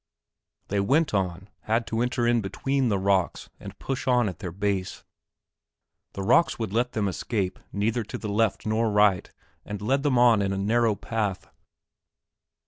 They 0.69 0.79
went 0.79 1.13
on, 1.13 1.47
had 1.65 1.85
to 1.85 2.01
enter 2.01 2.25
in 2.25 2.41
between 2.41 2.89
the 2.89 2.97
rocks 2.97 3.51
and 3.59 3.77
push 3.77 4.07
on 4.07 4.27
at 4.27 4.39
their 4.39 4.51
base. 4.51 5.03
The 6.13 6.23
rocks 6.23 6.57
would 6.57 6.73
let 6.73 6.93
them 6.93 7.07
escape 7.07 7.59
neither 7.71 8.01
to 8.05 8.17
left 8.27 8.65
nor 8.65 8.89
right 8.89 9.29
and 9.63 9.79
led 9.79 10.01
them 10.01 10.17
on 10.17 10.41
in 10.41 10.53
a 10.53 10.57
narrow 10.57 10.95
path. 10.95 11.51